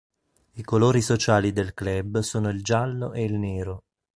[0.53, 3.83] I colori sociali del club sono il giallo e il nero.